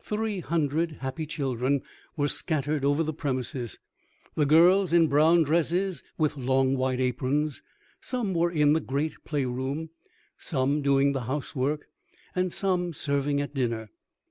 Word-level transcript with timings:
Three 0.00 0.40
hundred 0.40 0.92
happy 1.02 1.26
children 1.26 1.82
were 2.16 2.26
scattered 2.28 2.86
over 2.86 3.02
the 3.02 3.12
premises, 3.12 3.78
the 4.34 4.46
girls 4.46 4.94
in 4.94 5.08
brown 5.08 5.42
dresses 5.42 6.02
with 6.16 6.38
long 6.38 6.74
white 6.74 7.00
aprons: 7.00 7.60
some 8.00 8.32
were 8.32 8.50
in 8.50 8.72
the 8.72 8.80
great 8.80 9.22
play 9.26 9.44
room, 9.44 9.90
some 10.38 10.80
doing 10.80 11.12
the 11.12 11.24
housework, 11.24 11.84
and 12.34 12.50
some 12.50 12.94
serving 12.94 13.42
at 13.42 13.52
dinner. 13.52 13.90